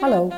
Hallo, 0.00 0.30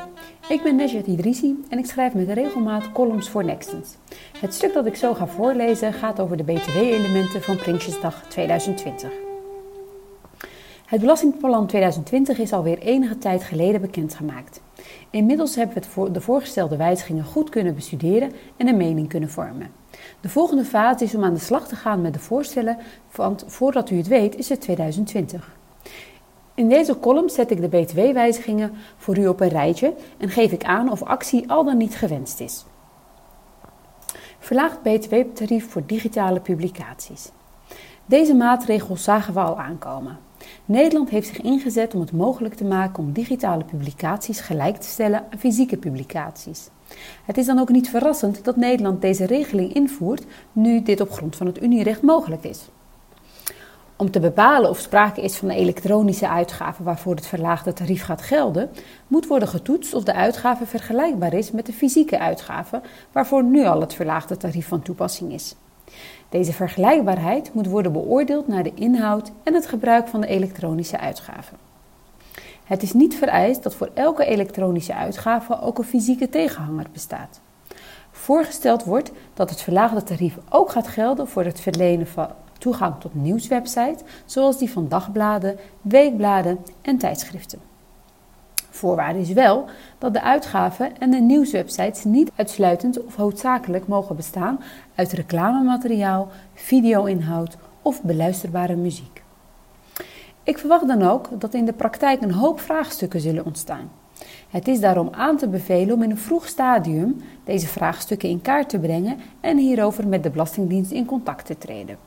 ik 0.49 0.63
ben 0.63 0.77
Nejat 0.77 1.07
Idrisi 1.07 1.65
en 1.69 1.79
ik 1.79 1.87
schrijf 1.87 2.15
met 2.15 2.29
regelmaat 2.29 2.93
columns 2.93 3.29
voor 3.29 3.45
Nextens. 3.45 3.97
Het 4.41 4.55
stuk 4.55 4.73
dat 4.73 4.87
ik 4.87 4.97
zo 4.97 5.15
ga 5.15 5.27
voorlezen 5.27 5.93
gaat 5.93 6.21
over 6.21 6.37
de 6.37 6.43
BTW-elementen 6.43 7.43
van 7.43 7.57
Prinsjesdag 7.57 8.23
2020. 8.29 9.11
Het 10.87 11.01
Belastingplan 11.01 11.67
2020 11.67 12.39
is 12.39 12.53
alweer 12.53 12.79
enige 12.79 13.19
tijd 13.19 13.43
geleden 13.43 13.81
bekendgemaakt. 13.81 14.61
Inmiddels 15.11 15.55
hebben 15.55 15.83
we 15.95 16.11
de 16.11 16.21
voorgestelde 16.21 16.77
wijzigingen 16.77 17.25
goed 17.25 17.49
kunnen 17.49 17.75
bestuderen 17.75 18.33
en 18.57 18.69
een 18.69 18.77
mening 18.77 19.09
kunnen 19.09 19.31
vormen. 19.31 19.71
De 20.21 20.29
volgende 20.29 20.65
fase 20.65 21.05
is 21.05 21.15
om 21.15 21.25
aan 21.25 21.35
de 21.35 21.41
slag 21.41 21.69
te 21.69 21.77
gaan 21.77 22.01
met 22.01 22.13
de 22.13 22.19
voorstellen, 22.19 22.79
want 23.15 23.45
voordat 23.47 23.91
u 23.91 23.97
het 23.97 24.09
weet 24.09 24.37
is 24.37 24.49
het 24.49 24.61
2020. 24.61 25.58
In 26.59 26.69
deze 26.69 26.99
column 27.01 27.31
zet 27.31 27.51
ik 27.51 27.61
de 27.61 27.69
btw-wijzigingen 27.69 28.73
voor 28.97 29.19
u 29.19 29.27
op 29.27 29.41
een 29.41 29.49
rijtje 29.49 29.95
en 30.17 30.29
geef 30.29 30.53
ik 30.53 30.65
aan 30.65 30.91
of 30.91 31.03
actie 31.03 31.51
al 31.51 31.65
dan 31.65 31.77
niet 31.77 31.97
gewenst 31.97 32.41
is. 32.41 32.65
Verlaagd 34.39 34.83
btw-tarief 34.83 35.71
voor 35.71 35.83
digitale 35.87 36.41
publicaties. 36.41 37.31
Deze 38.07 38.35
maatregels 38.35 39.03
zagen 39.03 39.35
we 39.35 39.41
al 39.41 39.59
aankomen. 39.59 40.19
Nederland 40.65 41.11
heeft 41.11 41.29
zich 41.29 41.41
ingezet 41.41 41.95
om 41.95 42.01
het 42.01 42.13
mogelijk 42.13 42.55
te 42.55 42.65
maken 42.65 43.03
om 43.03 43.13
digitale 43.13 43.65
publicaties 43.65 44.41
gelijk 44.41 44.77
te 44.77 44.89
stellen 44.89 45.25
aan 45.31 45.39
fysieke 45.39 45.77
publicaties. 45.77 46.69
Het 47.25 47.39
is 47.39 47.47
dan 47.47 47.59
ook 47.59 47.69
niet 47.69 47.91
verrassend 47.91 48.45
dat 48.45 48.57
Nederland 48.57 49.01
deze 49.01 49.27
regeling 49.27 49.73
invoert 49.73 50.25
nu 50.53 50.83
dit 50.83 51.01
op 51.01 51.11
grond 51.11 51.37
van 51.37 51.47
het 51.47 51.63
Unierecht 51.63 52.03
mogelijk 52.03 52.45
is. 52.45 52.69
Om 54.01 54.11
te 54.11 54.21
bepalen 54.21 54.71
of 54.71 54.79
sprake 54.79 55.21
is 55.21 55.37
van 55.37 55.49
een 55.49 55.57
elektronische 55.57 56.29
uitgave 56.29 56.83
waarvoor 56.83 57.15
het 57.15 57.27
verlaagde 57.27 57.73
tarief 57.73 58.05
gaat 58.05 58.23
gelden, 58.23 58.71
moet 59.07 59.27
worden 59.27 59.49
getoetst 59.49 59.95
of 59.95 60.05
de 60.05 60.15
uitgave 60.15 60.67
vergelijkbaar 60.67 61.33
is 61.33 61.51
met 61.51 61.67
de 61.67 61.73
fysieke 61.73 62.19
uitgave 62.19 62.81
waarvoor 63.13 63.45
nu 63.45 63.65
al 63.65 63.81
het 63.81 63.95
verlaagde 63.95 64.37
tarief 64.37 64.69
van 64.69 64.83
toepassing 64.83 65.33
is. 65.33 65.55
Deze 66.29 66.53
vergelijkbaarheid 66.53 67.55
moet 67.55 67.67
worden 67.67 67.93
beoordeeld 67.93 68.49
naar 68.49 68.63
de 68.63 68.75
inhoud 68.75 69.33
en 69.43 69.55
het 69.55 69.67
gebruik 69.67 70.09
van 70.09 70.21
de 70.21 70.27
elektronische 70.27 70.99
uitgave. 70.99 71.55
Het 72.65 72.83
is 72.83 72.93
niet 72.93 73.15
vereist 73.15 73.63
dat 73.63 73.75
voor 73.75 73.91
elke 73.95 74.25
elektronische 74.25 74.95
uitgave 74.95 75.61
ook 75.61 75.79
een 75.79 75.85
fysieke 75.85 76.29
tegenhanger 76.29 76.87
bestaat. 76.93 77.41
Voorgesteld 78.11 78.85
wordt 78.85 79.13
dat 79.35 79.51
het 79.51 79.61
verlaagde 79.61 80.03
tarief 80.03 80.37
ook 80.49 80.71
gaat 80.71 80.89
gelden 80.89 81.29
voor 81.29 81.45
het 81.45 81.61
verlenen 81.61 82.07
van 82.07 82.29
toegang 82.59 82.95
tot 82.99 83.15
nieuwswebsites, 83.15 84.03
zoals 84.25 84.59
die 84.59 84.71
van 84.71 84.89
dagbladen, 84.89 85.59
weekbladen 85.83 86.59
en 86.83 86.99
tijdschriften. 86.99 87.59
Voorwaarde 88.71 89.21
is 89.21 89.33
wel 89.33 89.65
dat 89.99 90.13
de 90.13 90.23
uitgaven 90.23 90.99
en 90.99 91.11
de 91.11 91.21
nieuwswebsites 91.21 92.05
niet 92.05 92.31
uitsluitend 92.37 93.05
of 93.05 93.17
hoofdzakelijk 93.17 93.87
mogen 93.87 94.17
bestaan 94.17 94.61
uit 94.95 95.13
reclamemateriaal, 95.13 96.29
video-inhoud 96.55 97.57
of 97.83 98.03
beluisterbare 98.03 98.77
muziek. 98.77 99.23
Ik 100.43 100.59
verwacht 100.59 100.89
dan 100.89 101.03
ook 101.03 101.41
dat 101.41 101.55
in 101.55 101.65
de 101.65 101.73
praktijk 101.73 102.23
een 102.23 102.33
hoop 102.33 102.61
vraagstukken 102.61 103.21
zullen 103.21 103.45
ontstaan. 103.45 103.91
Het 104.49 104.69
is 104.69 104.81
daarom 104.81 105.09
aan 105.11 105.37
te 105.37 105.49
bevelen 105.49 105.95
om 105.95 106.03
in 106.03 106.11
een 106.11 106.19
vroeg 106.19 106.47
stadium 106.47 107.17
deze 107.45 107.67
vraagstukken 107.67 108.29
in 108.29 108.43
kaart 108.43 108.69
te 108.69 108.79
brengen 108.79 109.17
en 109.41 109.59
hierover 109.59 110.09
met 110.09 110.23
de 110.23 110.31
Belastingdienst 110.31 110.91
in 110.91 111.05
contact 111.05 111.47
te 111.47 111.59
treden. 111.59 111.99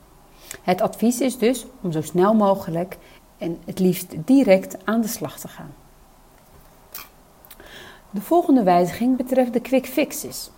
Het 0.62 0.80
advies 0.80 1.20
is 1.20 1.38
dus 1.38 1.66
om 1.80 1.92
zo 1.92 2.02
snel 2.02 2.34
mogelijk 2.34 2.98
en 3.38 3.58
het 3.64 3.78
liefst 3.78 4.14
direct 4.24 4.76
aan 4.84 5.00
de 5.00 5.08
slag 5.08 5.38
te 5.38 5.48
gaan. 5.48 5.74
De 8.10 8.20
volgende 8.20 8.62
wijziging 8.62 9.16
betreft 9.16 9.52
de 9.52 9.60
quick 9.60 9.86
fixes. 9.86 10.50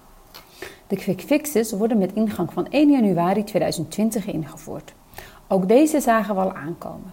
De 0.86 0.96
quick 0.96 1.20
fixes 1.20 1.72
worden 1.72 1.98
met 1.98 2.12
ingang 2.12 2.52
van 2.52 2.66
1 2.70 2.90
januari 2.90 3.44
2020 3.44 4.26
ingevoerd. 4.26 4.94
Ook 5.48 5.68
deze 5.68 6.00
zagen 6.00 6.34
we 6.34 6.40
al 6.40 6.52
aankomen. 6.52 7.12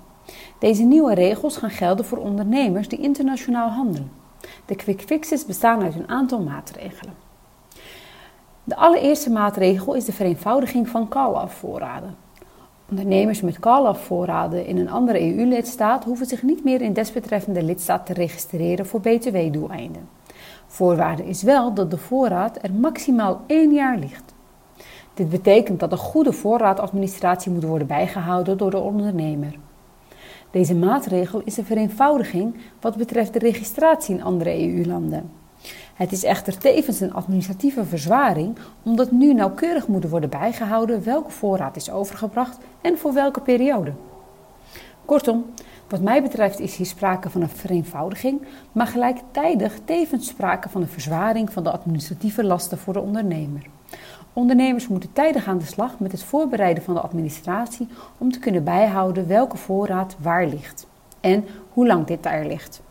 Deze 0.60 0.84
nieuwe 0.84 1.14
regels 1.14 1.58
gaan 1.58 1.70
gelden 1.70 2.06
voor 2.06 2.18
ondernemers 2.18 2.88
die 2.88 3.00
internationaal 3.00 3.70
handelen. 3.70 4.12
De 4.66 4.76
quick 4.76 5.02
fixes 5.02 5.46
bestaan 5.46 5.82
uit 5.82 5.96
een 5.96 6.10
aantal 6.10 6.40
maatregelen. 6.40 7.14
De 8.64 8.76
allereerste 8.76 9.30
maatregel 9.30 9.94
is 9.94 10.06
de 10.06 10.14
vereenvoudiging 10.14 10.90
van 10.90 11.08
call-off-voorraden. 11.08 12.16
Ondernemers 12.92 13.42
met 13.42 13.60
call-off 13.60 14.06
voorraden 14.06 14.66
in 14.66 14.78
een 14.78 14.90
andere 14.90 15.22
EU-lidstaat 15.22 16.04
hoeven 16.04 16.26
zich 16.26 16.44
niet 16.44 16.64
meer 16.64 16.82
in 16.82 16.94
desbetreffende 16.94 17.64
lidstaat 17.64 18.06
te 18.06 18.14
registreren 18.14 18.86
voor 18.86 19.00
btw-doeleinden. 19.00 20.10
Voorwaarde 20.68 21.26
is 21.26 21.44
wel 21.44 21.74
dat 21.74 21.92
de 21.92 21.98
voorraad 21.98 22.58
er 22.62 22.74
maximaal 22.74 23.42
één 23.48 23.74
jaar 23.74 23.98
ligt. 23.98 24.34
Dit 25.14 25.30
betekent 25.30 25.80
dat 25.80 25.92
een 25.92 25.98
goede 25.98 26.34
voorraadadministratie 26.34 27.52
moet 27.52 27.64
worden 27.64 27.88
bijgehouden 27.88 28.58
door 28.58 28.72
de 28.72 28.80
ondernemer. 28.80 29.56
Deze 30.50 30.76
maatregel 30.76 31.42
is 31.46 31.58
een 31.58 31.66
vereenvoudiging 31.66 32.56
wat 32.82 32.96
betreft 32.96 33.34
de 33.34 33.40
registratie 33.40 34.16
in 34.16 34.24
andere 34.24 34.60
EU-landen. 34.60 35.41
Het 36.02 36.12
is 36.12 36.24
echter 36.24 36.58
tevens 36.58 37.00
een 37.00 37.14
administratieve 37.14 37.86
verzwaring, 37.86 38.58
omdat 38.84 39.12
nu 39.12 39.34
nauwkeurig 39.34 39.88
moet 39.88 40.10
worden 40.10 40.30
bijgehouden 40.30 41.04
welke 41.04 41.32
voorraad 41.32 41.76
is 41.76 41.92
overgebracht 41.92 42.58
en 42.82 42.98
voor 42.98 43.14
welke 43.14 43.42
periode. 43.42 43.94
Kortom, 45.06 45.46
wat 45.90 46.02
mij 46.02 46.22
betreft 46.22 46.60
is 46.60 46.76
hier 46.76 46.86
sprake 46.86 47.30
van 47.30 47.42
een 47.42 47.50
vereenvoudiging, 47.50 48.42
maar 48.72 48.88
gelijktijdig 48.88 49.80
tevens 49.86 50.28
sprake 50.28 50.70
van 50.70 50.82
een 50.82 50.88
verzwaring 50.88 51.52
van 51.52 51.64
de 51.64 51.72
administratieve 51.72 52.44
lasten 52.44 52.78
voor 52.78 52.94
de 52.94 53.02
ondernemer. 53.02 53.62
Ondernemers 54.34 54.88
moeten 54.88 55.14
tijdig 55.14 55.48
aan 55.48 55.58
de 55.58 55.66
slag 55.66 56.00
met 56.00 56.12
het 56.12 56.24
voorbereiden 56.24 56.84
van 56.84 56.94
de 56.94 57.02
administratie 57.02 57.88
om 58.18 58.32
te 58.32 58.40
kunnen 58.40 58.64
bijhouden 58.64 59.28
welke 59.28 59.58
voorraad 59.58 60.16
waar 60.20 60.48
ligt 60.48 60.88
en 61.20 61.46
hoe 61.74 61.88
lang 61.88 62.06
dit 62.06 62.24
daar 62.24 62.46
ligt. 62.46 62.82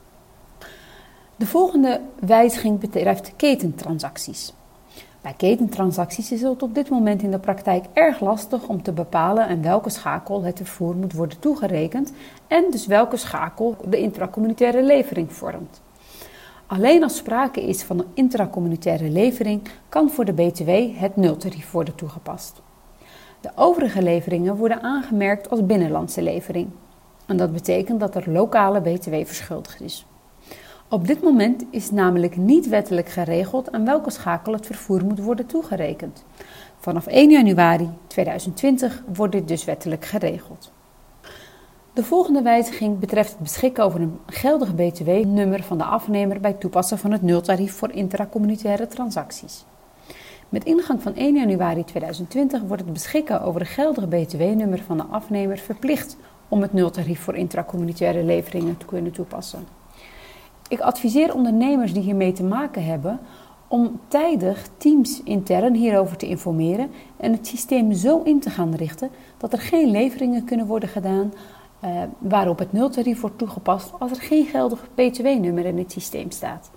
De 1.41 1.47
volgende 1.47 2.01
wijziging 2.19 2.79
betreft 2.79 3.33
ketentransacties. 3.37 4.53
Bij 5.21 5.35
ketentransacties 5.37 6.33
is 6.33 6.43
het 6.43 6.63
op 6.63 6.75
dit 6.75 6.89
moment 6.89 7.23
in 7.23 7.31
de 7.31 7.39
praktijk 7.39 7.85
erg 7.93 8.21
lastig 8.21 8.69
om 8.69 8.83
te 8.83 8.93
bepalen 8.93 9.47
aan 9.47 9.63
welke 9.63 9.91
schakel 9.91 10.43
het 10.43 10.57
vervoer 10.57 10.97
moet 10.97 11.13
worden 11.13 11.39
toegerekend 11.39 12.13
en 12.47 12.65
dus 12.71 12.87
welke 12.87 13.17
schakel 13.17 13.77
de 13.89 13.99
intracommunitaire 13.99 14.83
levering 14.83 15.33
vormt. 15.33 15.81
Alleen 16.67 17.03
als 17.03 17.17
sprake 17.17 17.63
is 17.63 17.83
van 17.83 17.99
een 17.99 18.11
intracommunitaire 18.15 19.11
levering 19.11 19.63
kan 19.89 20.11
voor 20.11 20.25
de 20.25 20.33
BTW 20.33 20.71
het 20.95 21.17
nultarief 21.17 21.71
worden 21.71 21.95
toegepast. 21.95 22.63
De 23.41 23.51
overige 23.55 24.03
leveringen 24.03 24.57
worden 24.57 24.83
aangemerkt 24.83 25.51
als 25.51 25.67
binnenlandse 25.67 26.23
levering. 26.23 26.69
En 27.27 27.37
dat 27.37 27.53
betekent 27.53 28.01
dat 28.01 28.15
er 28.15 28.31
lokale 28.31 28.81
BTW 28.81 29.15
verschuldigd 29.25 29.81
is. 29.81 30.05
Op 30.93 31.07
dit 31.07 31.23
moment 31.23 31.65
is 31.71 31.91
namelijk 31.91 32.37
niet 32.37 32.69
wettelijk 32.69 33.09
geregeld 33.09 33.73
aan 33.73 33.85
welke 33.85 34.11
schakel 34.11 34.53
het 34.53 34.67
vervoer 34.67 35.05
moet 35.05 35.19
worden 35.19 35.47
toegerekend. 35.47 36.25
Vanaf 36.79 37.07
1 37.07 37.31
januari 37.31 37.89
2020 38.07 39.03
wordt 39.15 39.33
dit 39.33 39.49
dus 39.49 39.65
wettelijk 39.65 40.05
geregeld. 40.05 40.73
De 41.93 42.05
volgende 42.05 42.43
wijziging 42.43 42.99
betreft 42.99 43.31
het 43.31 43.39
beschikken 43.39 43.85
over 43.85 44.01
een 44.01 44.19
geldig 44.27 44.75
BTW-nummer 44.75 45.63
van 45.63 45.79
de 45.79 45.85
afnemer 45.85 46.41
bij 46.41 46.53
toepassen 46.53 46.99
van 46.99 47.13
het 47.13 47.23
nultarief 47.23 47.73
voor 47.73 47.93
intracommunitaire 47.93 48.87
transacties. 48.87 49.65
Met 50.49 50.65
ingang 50.65 51.03
van 51.03 51.15
1 51.15 51.35
januari 51.35 51.85
2020 51.85 52.63
wordt 52.63 52.83
het 52.83 52.93
beschikken 52.93 53.43
over 53.43 53.61
een 53.61 53.67
geldig 53.67 54.09
BTW-nummer 54.09 54.83
van 54.87 54.97
de 54.97 55.05
afnemer 55.05 55.59
verplicht 55.59 56.17
om 56.49 56.63
het 56.63 56.73
nultarief 56.73 57.21
voor 57.21 57.37
intracommunitaire 57.37 58.25
leveringen 58.25 58.77
te 58.77 58.87
kunnen 58.87 59.13
toepassen. 59.13 59.80
Ik 60.71 60.81
adviseer 60.81 61.35
ondernemers 61.35 61.93
die 61.93 62.03
hiermee 62.03 62.33
te 62.33 62.45
maken 62.45 62.85
hebben 62.85 63.21
om 63.69 64.01
tijdig 64.09 64.69
teams 64.77 65.23
intern 65.23 65.75
hierover 65.75 66.17
te 66.17 66.27
informeren 66.27 66.91
en 67.17 67.33
het 67.33 67.47
systeem 67.47 67.93
zo 67.93 68.23
in 68.23 68.41
te 68.41 68.51
gaan 68.51 68.75
richten 68.75 69.11
dat 69.39 69.53
er 69.53 69.59
geen 69.59 69.91
leveringen 69.91 70.45
kunnen 70.45 70.67
worden 70.67 70.89
gedaan 70.89 71.33
uh, 71.85 72.03
waarop 72.19 72.59
het 72.59 72.73
nultarief 72.73 73.21
wordt 73.21 73.39
toegepast 73.39 73.93
als 73.99 74.11
er 74.11 74.21
geen 74.21 74.47
geldig 74.47 74.89
BTW-nummer 74.95 75.65
in 75.65 75.79
het 75.79 75.93
systeem 75.93 76.31
staat. 76.31 76.71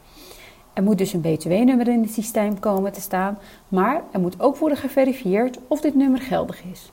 Er 0.73 0.83
moet 0.83 0.97
dus 0.97 1.13
een 1.13 1.21
BTW-nummer 1.21 1.87
in 1.87 2.01
het 2.01 2.11
systeem 2.11 2.59
komen 2.59 2.91
te 2.91 3.01
staan, 3.01 3.37
maar 3.67 4.03
er 4.11 4.19
moet 4.19 4.41
ook 4.41 4.57
worden 4.57 4.77
geverifieerd 4.77 5.59
of 5.67 5.81
dit 5.81 5.95
nummer 5.95 6.21
geldig 6.21 6.63
is. 6.71 6.92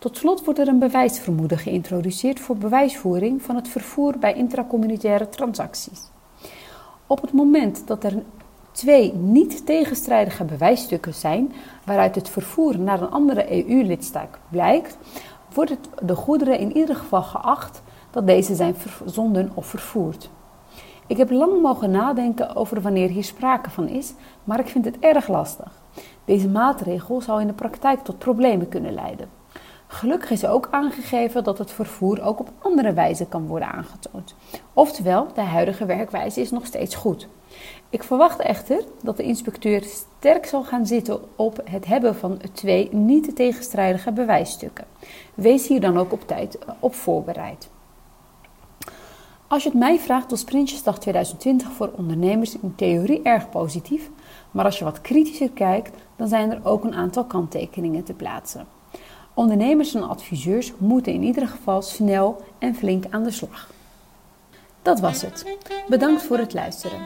Tot 0.00 0.16
slot 0.16 0.44
wordt 0.44 0.60
er 0.60 0.68
een 0.68 0.78
bewijsvermoeden 0.78 1.58
geïntroduceerd 1.58 2.40
voor 2.40 2.56
bewijsvoering 2.56 3.42
van 3.42 3.56
het 3.56 3.68
vervoer 3.68 4.18
bij 4.18 4.34
intracommunitaire 4.34 5.28
transacties. 5.28 6.10
Op 7.06 7.20
het 7.20 7.32
moment 7.32 7.86
dat 7.86 8.04
er 8.04 8.22
twee 8.72 9.12
niet 9.12 9.66
tegenstrijdige 9.66 10.44
bewijsstukken 10.44 11.14
zijn 11.14 11.52
waaruit 11.84 12.14
het 12.14 12.28
vervoer 12.28 12.78
naar 12.78 13.02
een 13.02 13.10
andere 13.10 13.68
EU-lidstaat 13.68 14.38
blijkt, 14.48 14.98
wordt 15.54 15.76
de 16.02 16.14
goederen 16.14 16.58
in 16.58 16.76
ieder 16.76 16.96
geval 16.96 17.22
geacht 17.22 17.82
dat 18.10 18.26
deze 18.26 18.54
zijn 18.54 18.74
verzonden 18.74 19.50
of 19.54 19.66
vervoerd. 19.66 20.30
Ik 21.06 21.16
heb 21.16 21.30
lang 21.30 21.62
mogen 21.62 21.90
nadenken 21.90 22.56
over 22.56 22.80
wanneer 22.80 23.08
hier 23.08 23.24
sprake 23.24 23.70
van 23.70 23.88
is, 23.88 24.14
maar 24.44 24.60
ik 24.60 24.68
vind 24.68 24.84
het 24.84 24.98
erg 24.98 25.28
lastig. 25.28 25.82
Deze 26.24 26.48
maatregel 26.48 27.20
zou 27.20 27.40
in 27.40 27.46
de 27.46 27.52
praktijk 27.52 28.00
tot 28.00 28.18
problemen 28.18 28.68
kunnen 28.68 28.94
leiden. 28.94 29.39
Gelukkig 29.92 30.30
is 30.30 30.46
ook 30.46 30.68
aangegeven 30.70 31.44
dat 31.44 31.58
het 31.58 31.70
vervoer 31.70 32.22
ook 32.22 32.40
op 32.40 32.52
andere 32.58 32.92
wijze 32.92 33.26
kan 33.26 33.46
worden 33.46 33.72
aangetoond. 33.72 34.34
Oftewel, 34.72 35.26
de 35.34 35.40
huidige 35.40 35.84
werkwijze 35.84 36.40
is 36.40 36.50
nog 36.50 36.66
steeds 36.66 36.94
goed. 36.94 37.28
Ik 37.88 38.02
verwacht 38.02 38.40
echter 38.40 38.84
dat 39.02 39.16
de 39.16 39.22
inspecteur 39.22 39.82
sterk 39.82 40.46
zal 40.46 40.64
gaan 40.64 40.86
zitten 40.86 41.20
op 41.36 41.60
het 41.64 41.86
hebben 41.86 42.16
van 42.16 42.40
twee 42.52 42.88
niet 42.92 43.36
tegenstrijdige 43.36 44.12
bewijsstukken. 44.12 44.84
Wees 45.34 45.66
hier 45.66 45.80
dan 45.80 45.98
ook 45.98 46.12
op 46.12 46.26
tijd 46.26 46.58
op 46.80 46.94
voorbereid. 46.94 47.70
Als 49.46 49.62
je 49.62 49.68
het 49.68 49.78
mij 49.78 49.98
vraagt, 49.98 50.30
was 50.30 50.44
Prinsjesdag 50.44 50.98
2020 50.98 51.72
voor 51.72 51.90
ondernemers 51.96 52.58
in 52.58 52.74
theorie 52.76 53.22
erg 53.22 53.50
positief, 53.50 54.10
maar 54.50 54.64
als 54.64 54.78
je 54.78 54.84
wat 54.84 55.00
kritischer 55.00 55.50
kijkt, 55.50 55.96
dan 56.16 56.28
zijn 56.28 56.50
er 56.50 56.60
ook 56.64 56.84
een 56.84 56.94
aantal 56.94 57.24
kanttekeningen 57.24 58.04
te 58.04 58.14
plaatsen. 58.14 58.78
Ondernemers 59.40 59.94
en 59.94 60.08
adviseurs 60.08 60.72
moeten 60.78 61.12
in 61.12 61.22
ieder 61.22 61.48
geval 61.48 61.82
snel 61.82 62.42
en 62.58 62.74
flink 62.74 63.04
aan 63.10 63.22
de 63.22 63.30
slag. 63.30 63.70
Dat 64.82 65.00
was 65.00 65.22
het. 65.22 65.58
Bedankt 65.88 66.22
voor 66.22 66.38
het 66.38 66.54
luisteren. 66.54 66.98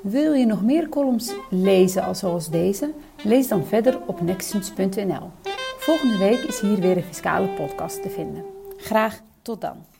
Wil 0.00 0.32
je 0.32 0.46
nog 0.46 0.62
meer 0.62 0.88
columns 0.88 1.32
lezen 1.50 2.16
zoals 2.16 2.50
deze? 2.50 2.92
Lees 3.22 3.48
dan 3.48 3.64
verder 3.64 4.00
op 4.06 4.20
nextions.nl. 4.20 5.30
Volgende 5.78 6.18
week 6.18 6.38
is 6.38 6.60
hier 6.60 6.80
weer 6.80 6.96
een 6.96 7.02
fiscale 7.02 7.48
podcast 7.48 8.02
te 8.02 8.10
vinden. 8.10 8.44
Graag 8.76 9.20
tot 9.42 9.60
dan. 9.60 9.95